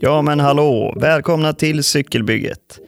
[0.00, 2.80] Ja men hallå, välkomna till Cykelbygget.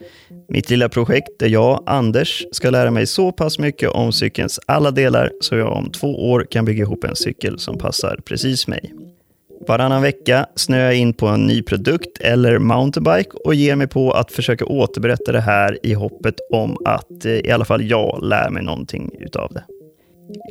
[0.49, 4.91] Mitt lilla projekt där jag, Anders, ska lära mig så pass mycket om cykelns alla
[4.91, 8.93] delar så jag om två år kan bygga ihop en cykel som passar precis mig.
[9.67, 14.11] Varannan vecka snöar jag in på en ny produkt eller mountainbike och ger mig på
[14.11, 18.49] att försöka återberätta det här i hoppet om att eh, i alla fall jag lär
[18.49, 19.76] mig någonting utav det.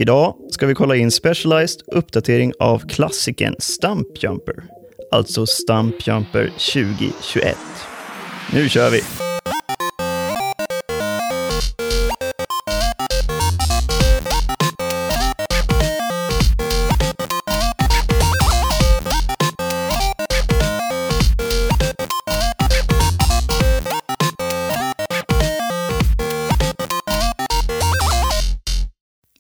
[0.01, 4.65] Idag ska vi kolla in Specialized uppdatering av klassikern Stump Jumper,
[5.11, 7.57] alltså Stump Jumper 2021.
[8.53, 9.01] Nu kör vi!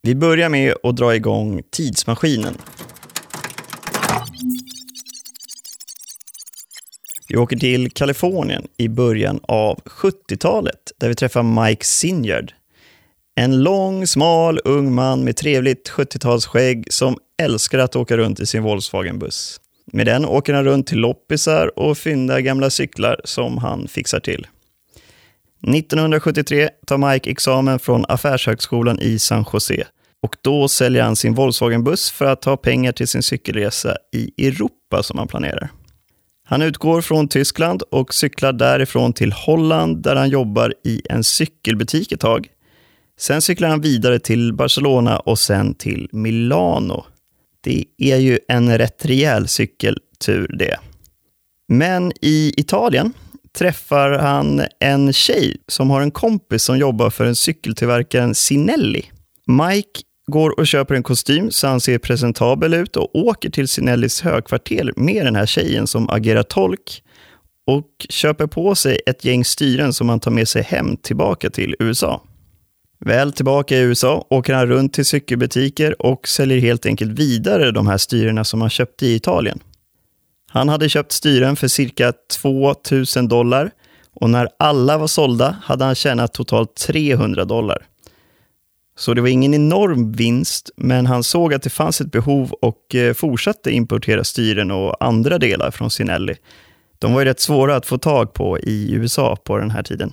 [0.06, 2.58] Vi börjar med att dra igång tidsmaskinen.
[7.28, 12.52] Vi åker till Kalifornien i början av 70-talet där vi träffar Mike Sinyard.
[13.34, 18.62] En lång, smal, ung man med trevligt 70-talsskägg som älskar att åka runt i sin
[18.62, 19.60] Volkswagen-buss.
[19.92, 24.46] Med den åker han runt till loppisar och fyndar gamla cyklar som han fixar till.
[25.62, 29.86] 1973 tar Mike examen från Affärshögskolan i San Jose
[30.22, 35.02] och då säljer han sin Volkswagen-buss för att ha pengar till sin cykelresa i Europa
[35.02, 35.70] som han planerar.
[36.48, 42.12] Han utgår från Tyskland och cyklar därifrån till Holland där han jobbar i en cykelbutik
[42.12, 42.48] ett tag.
[43.18, 47.04] Sen cyklar han vidare till Barcelona och sen till Milano.
[47.60, 50.78] Det är ju en rätt rejäl cykeltur det.
[51.68, 53.12] Men i Italien
[53.58, 59.04] träffar han en tjej som har en kompis som jobbar för en cykeltillverkaren Sinelli.
[59.46, 64.20] Mike går och köper en kostym så han ser presentabel ut och åker till Sinellis
[64.20, 67.02] högkvarter med den här tjejen som agerar tolk
[67.66, 71.74] och köper på sig ett gäng styren som han tar med sig hem tillbaka till
[71.78, 72.22] USA.
[72.98, 77.86] Väl tillbaka i USA åker han runt till cykelbutiker och säljer helt enkelt vidare de
[77.86, 79.58] här styrena som han köpte i Italien.
[80.48, 82.12] Han hade köpt styren för cirka
[82.42, 83.70] 2000 dollar
[84.14, 87.86] och när alla var sålda hade han tjänat totalt 300 dollar.
[88.98, 92.94] Så det var ingen enorm vinst, men han såg att det fanns ett behov och
[92.94, 96.34] eh, fortsatte importera styren och andra delar från Sinelli.
[96.98, 100.12] De var ju rätt svåra att få tag på i USA på den här tiden.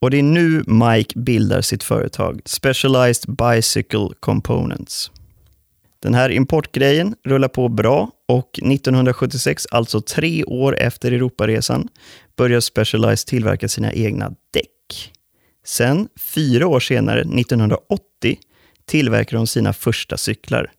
[0.00, 5.10] Och det är nu Mike bildar sitt företag Specialized Bicycle Components.
[6.02, 11.88] Den här importgrejen rullar på bra och 1976, alltså tre år efter Europaresan,
[12.36, 15.12] börjar Specialized tillverka sina egna däck.
[15.66, 18.38] Sen, fyra år senare, 1980,
[18.84, 20.70] tillverkar de sina första cyklar.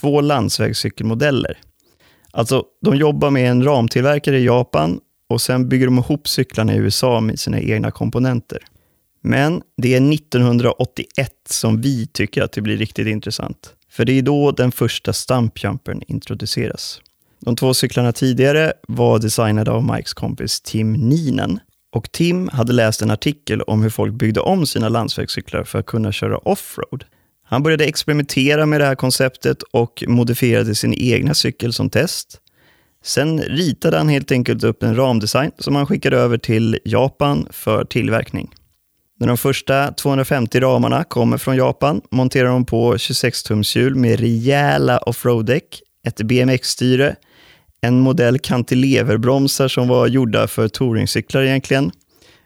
[0.00, 1.58] Två landsvägscykelmodeller.
[2.30, 6.78] Alltså, de jobbar med en ramtillverkare i Japan och sen bygger de ihop cyklarna i
[6.78, 8.58] USA med sina egna komponenter.
[9.22, 13.74] Men det är 1981 som vi tycker att det blir riktigt intressant.
[13.90, 17.00] För det är då den första stumpjumpern introduceras.
[17.40, 21.60] De två cyklarna tidigare var designade av Mikes kompis Tim Ninen
[21.92, 25.86] och Tim hade läst en artikel om hur folk byggde om sina landsvägscyklar för att
[25.86, 27.04] kunna köra offroad.
[27.44, 32.40] Han började experimentera med det här konceptet och modifierade sin egna cykel som test.
[33.04, 37.84] Sen ritade han helt enkelt upp en ramdesign som han skickade över till Japan för
[37.84, 38.50] tillverkning.
[39.20, 45.82] När de första 250 ramarna kommer från Japan monterar de på 26-tumshjul med rejäla offroad-däck,
[46.06, 47.16] ett BMX-styre,
[47.80, 51.90] en modell kantileverbromsar som var gjorda för touringcyklar egentligen,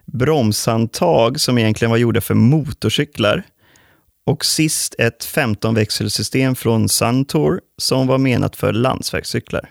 [0.07, 3.43] bromshandtag som egentligen var gjorda för motorcyklar
[4.27, 9.71] och sist ett 15-växelsystem från Suntour som var menat för landsvägscyklar.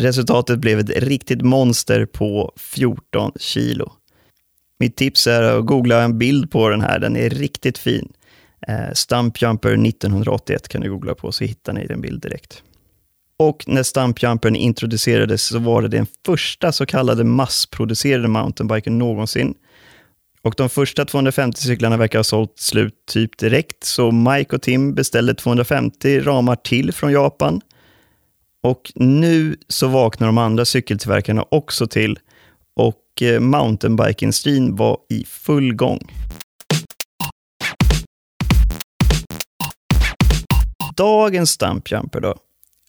[0.00, 3.92] Resultatet blev ett riktigt monster på 14 kilo.
[4.78, 8.12] Mitt tips är att googla en bild på den här, den är riktigt fin.
[8.68, 12.62] Eh, Stumpjumper 1981 kan du googla på så hittar ni den bild direkt.
[13.38, 19.54] Och när Stumpjumpern introducerades så var det den första så kallade massproducerade mountainbiken någonsin.
[20.42, 24.94] Och de första 250 cyklarna verkar ha sålt slut typ direkt, så Mike och Tim
[24.94, 27.60] beställde 250 ramar till från Japan.
[28.62, 32.18] Och nu så vaknar de andra cykeltillverkarna också till
[32.76, 36.12] och eh, mountainbike-industrin var i full gång.
[40.96, 42.34] Dagens Stumpjumper då?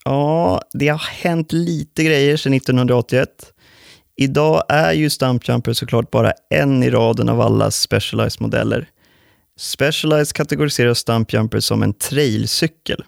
[0.07, 3.29] Ja, det har hänt lite grejer sedan 1981.
[4.15, 8.89] Idag är ju Stumpjumper såklart bara en i raden av alla Specialized-modeller.
[9.57, 13.03] Specialized kategoriserar Stumpjumper som en trailcykel.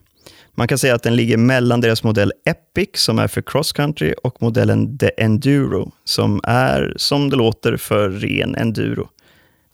[0.56, 4.14] Man kan säga att den ligger mellan deras modell Epic, som är för cross country,
[4.24, 9.10] och modellen The Enduro, som är, som det låter, för ren enduro.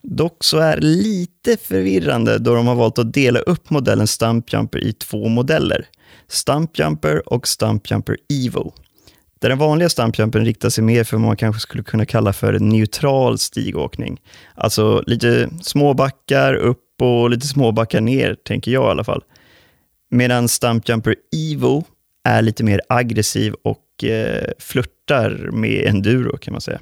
[0.04, 4.94] Dock så är lite förvirrande då de har valt att dela upp modellen Stumpjumper i
[4.94, 5.88] två modeller.
[6.28, 8.74] Stumpjumper och Stumpjumper Evo.
[9.40, 12.60] Där den vanliga Stumpjumpen riktar sig mer för vad man kanske skulle kunna kalla för
[12.60, 14.22] neutral stigåkning.
[14.56, 19.24] Alltså lite småbackar upp och lite småbackar ner, tänker jag i alla fall.
[20.10, 21.84] Medan Stumpjumper Evo
[22.24, 26.80] är lite mer aggressiv och eh, flörtar med enduro kan man säga.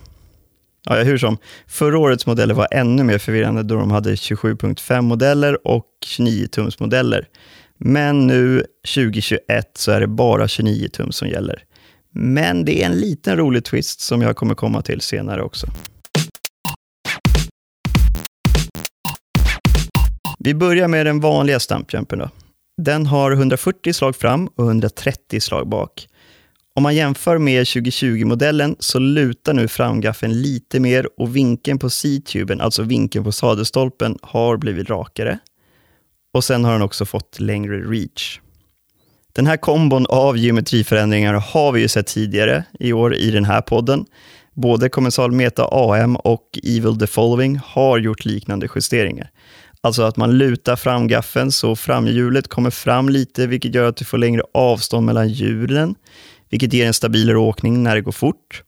[0.85, 1.37] Ja, hur som,
[1.67, 7.25] förra årets modeller var ännu mer förvirrande då de hade 27.5-modeller och 29-tumsmodeller.
[7.85, 8.65] Men nu
[8.95, 11.63] 2021 så är det bara 29 tum som gäller.
[12.13, 15.67] Men det är en liten rolig twist som jag kommer komma till senare också.
[20.39, 22.19] Vi börjar med den vanliga stampjumpen.
[22.19, 22.29] Då.
[22.81, 26.07] Den har 140 slag fram och 130 slag bak.
[26.75, 32.61] Om man jämför med 2020-modellen så lutar nu framgaffeln lite mer och vinkeln på C-tuben,
[32.61, 35.39] alltså vinkeln på sadelstolpen, har blivit rakare.
[36.33, 38.39] Och sen har den också fått längre reach.
[39.33, 43.61] Den här kombon av geometriförändringar har vi ju sett tidigare i år i den här
[43.61, 44.05] podden.
[44.53, 49.31] Både Commensal Meta AM och Evil the Following har gjort liknande justeringar.
[49.81, 54.05] Alltså att man lutar fram gaffeln så framhjulet kommer fram lite, vilket gör att du
[54.05, 55.95] får längre avstånd mellan hjulen,
[56.49, 58.63] vilket ger en stabilare åkning när det går fort.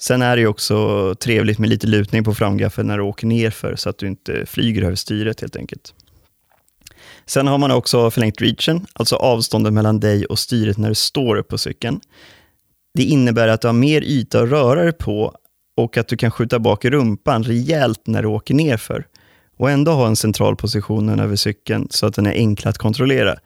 [0.00, 3.90] Sen är det också trevligt med lite lutning på framgaffeln när du åker nerför, så
[3.90, 5.94] att du inte flyger över styret helt enkelt.
[7.26, 11.36] Sen har man också förlängt reachen, alltså avståndet mellan dig och styret när du står
[11.36, 12.00] upp på cykeln.
[12.94, 15.34] Det innebär att du har mer yta att röra dig på
[15.76, 19.06] och att du kan skjuta bak rumpan rejält när du åker nerför
[19.56, 23.36] och ändå ha en central position över cykeln så att den är enkel att kontrollera.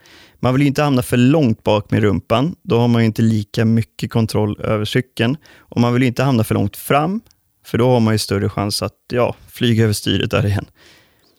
[0.40, 3.22] Man vill ju inte hamna för långt bak med rumpan, då har man ju inte
[3.22, 5.36] lika mycket kontroll över cykeln.
[5.56, 7.20] Och man vill inte hamna för långt fram,
[7.64, 10.66] för då har man ju större chans att ja, flyga över styret där igen.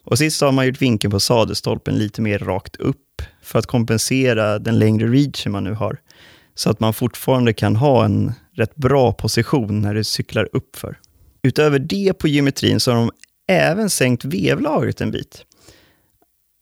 [0.09, 4.59] Och sist har man gjort vinkeln på sadelstolpen lite mer rakt upp för att kompensera
[4.59, 5.97] den längre reachen man nu har.
[6.55, 10.99] Så att man fortfarande kan ha en rätt bra position när du cyklar uppför.
[11.43, 13.11] Utöver det på geometrin så har de
[13.47, 15.45] även sänkt vevlagret en bit.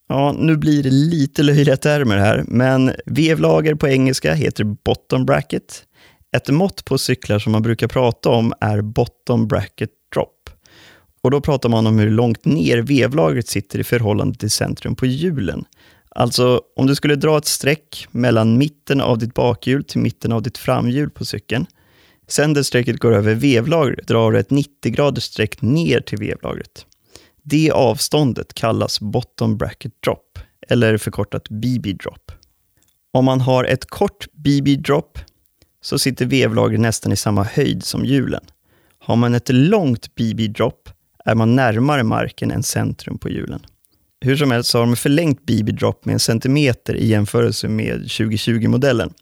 [0.09, 5.83] Ja, nu blir det lite löjliga termer här, men vevlager på engelska heter bottom bracket.
[6.35, 10.36] Ett mått på cyklar som man brukar prata om är bottom bracket drop.
[11.21, 15.05] Och då pratar man om hur långt ner vevlagret sitter i förhållande till centrum på
[15.05, 15.65] hjulen.
[16.09, 20.41] Alltså, om du skulle dra ett streck mellan mitten av ditt bakhjul till mitten av
[20.41, 21.67] ditt framhjul på cykeln,
[22.27, 26.85] Sen där strecket går över vevlagret drar du ett 90 graders streck ner till vevlagret.
[27.43, 32.31] Det avståndet kallas bottom bracket drop, eller förkortat BB drop.
[33.11, 35.19] Om man har ett kort BB drop
[35.81, 38.43] så sitter vevlagret nästan i samma höjd som hjulen.
[38.99, 40.89] Har man ett långt BB drop
[41.27, 43.65] är man närmare marken än centrum på hjulen.
[44.21, 48.03] Hur som helst så har de förlängt BB drop med en centimeter i jämförelse med
[48.03, 49.13] 2020-modellen,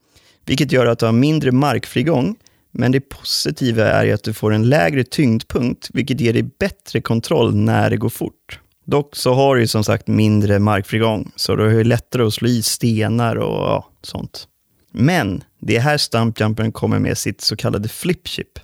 [0.45, 2.35] vilket gör att du har mindre markfrigång
[2.77, 7.55] men det positiva är att du får en lägre tyngdpunkt, vilket ger dig bättre kontroll
[7.55, 8.59] när det går fort.
[8.85, 12.61] Dock så har du som sagt mindre markfrigång, så det är lättare att slå i
[12.61, 14.47] stenar och ja, sånt.
[14.91, 18.59] Men det är här stumpjumpern kommer med sitt så kallade flipchip.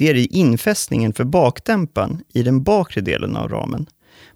[0.00, 3.86] Det är i infästningen för bakdämparen i den bakre delen av ramen.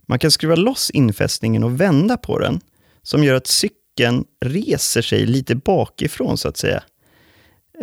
[0.09, 2.61] Man kan skruva loss infästningen och vända på den,
[3.03, 6.83] som gör att cykeln reser sig lite bakifrån så att säga.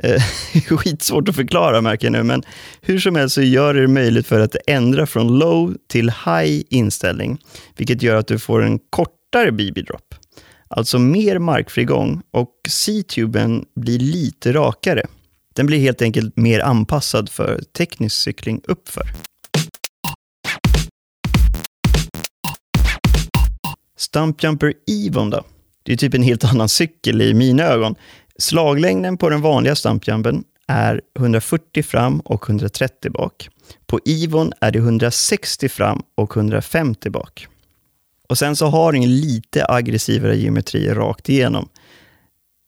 [0.03, 0.21] Eh,
[0.77, 2.43] skitsvårt att förklara märker jag nu, men
[2.81, 7.37] hur som helst så gör det möjligt för att ändra från low till high inställning,
[7.77, 10.15] vilket gör att du får en kortare BB-drop.
[10.67, 15.05] Alltså mer markfrigång och C-tuben blir lite rakare.
[15.55, 19.07] Den blir helt enkelt mer anpassad för teknisk cykling uppför.
[23.97, 25.43] Stumpjumper Evon då?
[25.83, 27.95] Det är typ en helt annan cykel i mina ögon.
[28.37, 33.49] Slaglängden på den vanliga stumpjumpen är 140 fram och 130 bak.
[33.85, 37.47] På Ivon är det 160 fram och 150 bak.
[38.27, 41.69] Och Sen så har den lite aggressivare geometri rakt igenom.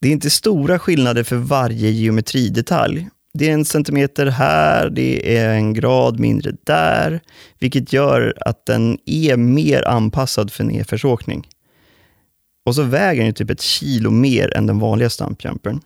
[0.03, 3.09] Det är inte stora skillnader för varje geometridetalj.
[3.33, 7.21] Det är en centimeter här, det är en grad mindre där,
[7.59, 11.47] vilket gör att den är mer anpassad för nedförsåkning.
[12.65, 15.81] Och så väger den typ ett kilo mer än den vanliga stampjumpern.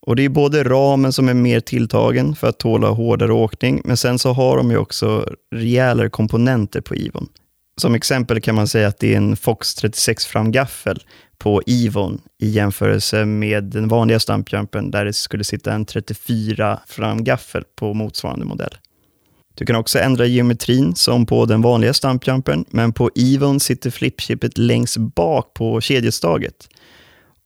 [0.00, 3.96] Och det är både ramen som är mer tilltagen för att tåla hårdare åkning, men
[3.96, 7.28] sen så har de ju också rejälare komponenter på Ivon.
[7.76, 11.02] Som exempel kan man säga att det är en Fox 36 framgaffel
[11.42, 17.64] på Evon i jämförelse med den vanliga stampjumpen där det skulle sitta en 34 framgaffel
[17.76, 18.76] på motsvarande modell.
[19.54, 24.58] Du kan också ändra geometrin som på den vanliga stampjumpen, men på Evon sitter flipchipet
[24.58, 26.68] längst bak på kedjestaget.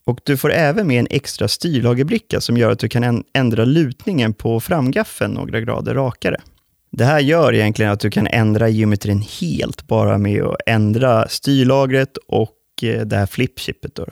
[0.04, 4.34] Och du får även med en extra styrlagerbricka som gör att du kan ändra lutningen
[4.34, 6.40] på framgaffeln några grader rakare.
[6.92, 12.16] Det här gör egentligen att du kan ändra geometrin helt bara med att ändra styrlagret
[12.28, 13.94] och Eh, det här flipchipet.
[13.94, 14.06] Då.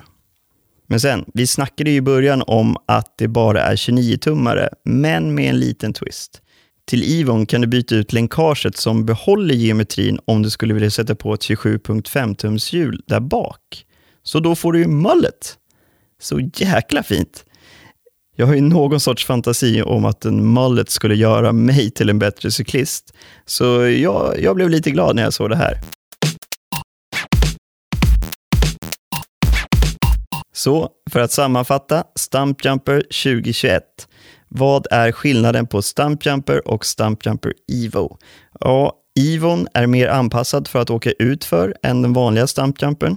[0.87, 5.59] Men sen, vi snackade i början om att det bara är 29-tummare, men med en
[5.59, 6.40] liten twist.
[6.87, 11.14] Till Evon kan du byta ut länkaget som behåller geometrin om du skulle vilja sätta
[11.14, 13.87] på ett 27.5-tumshjul där bak.
[14.23, 15.59] Så då får du ju mullet.
[16.21, 17.44] Så jäkla fint.
[18.37, 22.18] Jag har ju någon sorts fantasi om att en mullet skulle göra mig till en
[22.18, 23.14] bättre cyklist,
[23.47, 25.80] så jag, jag blev lite glad när jag såg det här.
[30.64, 33.83] Så, för att sammanfatta, Stumpjumper 2021.
[34.49, 38.18] Vad är skillnaden på Stumpjumper och Stumpjumper Evo?
[38.61, 43.16] Ja, Evon är mer anpassad för att åka utför än den vanliga Stumpjumpern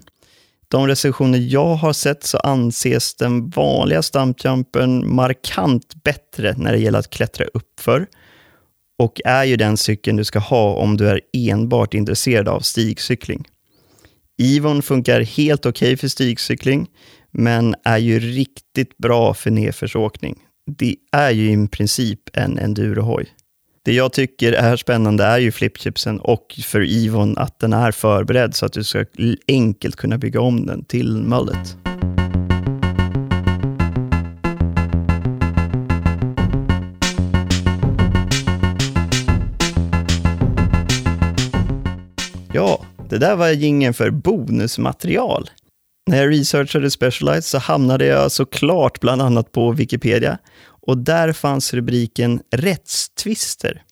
[0.68, 7.00] de recensioner jag har sett så anses den vanliga Stumpjumpern markant bättre när det gäller
[7.00, 8.08] att klättra uppför
[9.00, 13.48] och är ju den cykeln du ska ha om du är enbart intresserad av stigcykling.
[14.38, 16.88] Ivon funkar helt okej okay för stigcykling,
[17.38, 20.38] men är ju riktigt bra för nedförsåkning.
[20.77, 23.25] Det är ju i princip en endurohoj.
[23.86, 28.56] Det jag tycker är spännande är ju flipchipsen och för Ivon att den är förberedd
[28.56, 29.06] så att du ska
[29.48, 31.77] enkelt kunna bygga om den till mullet.
[42.53, 45.50] Ja, det där var gingen för bonusmaterial.
[46.08, 50.38] När jag researchade Specialized så hamnade jag såklart bland annat på Wikipedia
[50.68, 53.84] och där fanns rubriken rättstvister.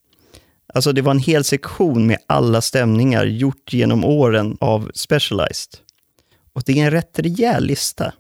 [0.74, 5.78] Alltså det var en hel sektion med alla stämningar gjort genom åren av Specialized.
[6.54, 8.14] Och det är en rätt rejäl lista.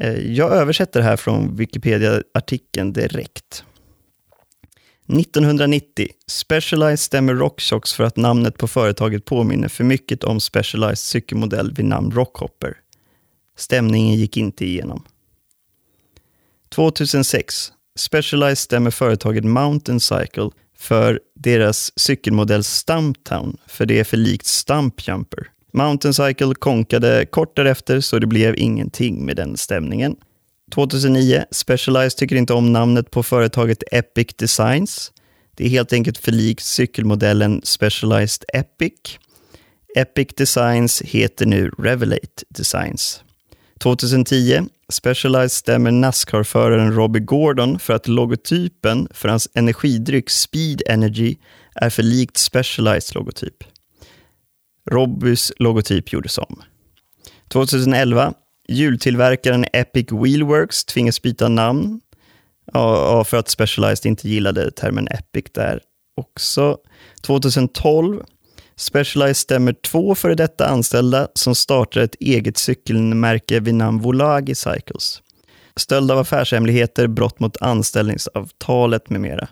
[0.00, 3.64] Eh, jag översätter här från Wikipedia-artikeln direkt.
[5.06, 6.08] 1990.
[6.26, 11.84] Specialized stämmer Rockshocks för att namnet på företaget påminner för mycket om Specialized cykelmodell vid
[11.84, 12.76] namn Rockhopper.
[13.58, 15.04] Stämningen gick inte igenom.
[16.68, 17.72] 2006.
[17.98, 25.46] Specialized stämmer företaget Mountain Cycle för deras cykelmodell Stumptown, för det är för likt Stumpjumper.
[25.72, 30.16] Mountain Cycle konkade kort därefter, så det blev ingenting med den stämningen.
[30.74, 35.12] 2009, Specialized tycker inte om namnet på företaget Epic Designs.
[35.56, 39.18] Det är helt enkelt för likt cykelmodellen Specialized Epic.
[39.96, 43.22] Epic Designs heter nu Revelate Designs.
[43.78, 51.36] 2010 Specialized stämmer Nascar-föraren Robbie Gordon för att logotypen för hans energidryck Speed Energy
[51.74, 53.64] är för likt Specialized logotyp.
[54.90, 56.62] Robbys logotyp gjordes om.
[57.48, 58.34] 2011
[58.68, 62.00] Hjultillverkaren Epic Wheelworks tvingas byta namn
[62.72, 65.80] ja, för att Specialized inte gillade termen Epic där
[66.16, 66.78] också.
[67.22, 68.22] 2012
[68.78, 75.22] Specialized stämmer två före detta anställda som startar ett eget cykelmärke vid namn Volagi Cycles.
[75.76, 79.48] Stöld av affärshemligheter, brott mot anställningsavtalet med mera.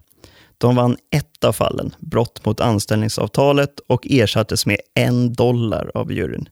[0.59, 6.49] De vann ett av fallen, brott mot anställningsavtalet, och ersattes med en dollar av juryn.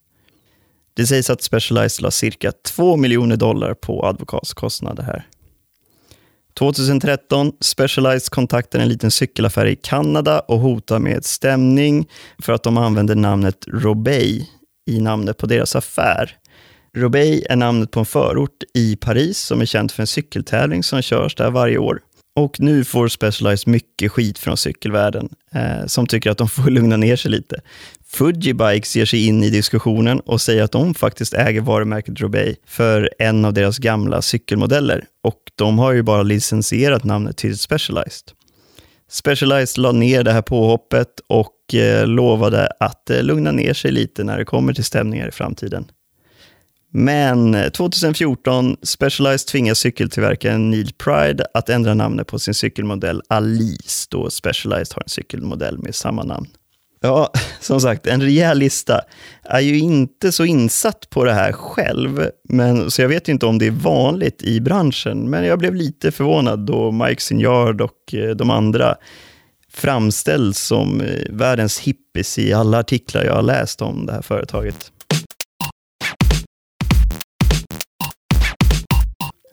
[0.95, 5.27] Det sägs att Specialized la cirka 2 miljoner dollar på advokatskostnader här.
[6.59, 12.09] 2013 Specialized kontaktar en liten cykelaffär i Kanada och hotar med stämning
[12.43, 14.47] för att de använder namnet Robey
[14.91, 16.37] i namnet på deras affär.
[16.97, 21.03] Robey är namnet på en förort i Paris som är känd för en cykeltävling som
[21.03, 22.01] körs där varje år.
[22.37, 26.97] Och nu får Specialized mycket skit från cykelvärlden, eh, som tycker att de får lugna
[26.97, 27.61] ner sig lite.
[28.07, 32.55] Fuji Bikes ger sig in i diskussionen och säger att de faktiskt äger varumärket Robey
[32.67, 35.05] för en av deras gamla cykelmodeller.
[35.23, 38.33] Och de har ju bara licensierat namnet till Specialized.
[39.11, 44.25] Specialized la ner det här påhoppet och eh, lovade att eh, lugna ner sig lite
[44.25, 45.87] när det kommer till stämningar i framtiden.
[46.97, 54.31] Men 2014 Specialized tvingar cykeltillverkaren Neil Pride att ändra namnet på sin cykelmodell Alice, då
[54.31, 56.47] Specialized har en cykelmodell med samma namn.
[57.01, 59.01] Ja, som sagt, en rejäl lista.
[59.43, 63.47] Jag är ju inte så insatt på det här själv, men, så jag vet inte
[63.47, 65.31] om det är vanligt i branschen.
[65.31, 68.97] Men jag blev lite förvånad då Mike Signard och eh, de andra
[69.73, 74.91] framställs som eh, världens hippies i alla artiklar jag har läst om det här företaget.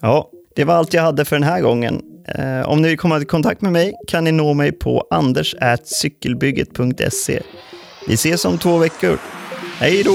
[0.01, 2.01] Ja, det var allt jag hade för den här gången.
[2.27, 7.41] Eh, om ni vill komma i kontakt med mig kan ni nå mig på anders.cykelbygget.se.
[8.07, 9.19] Vi ses om två veckor.
[9.79, 10.11] Hej då!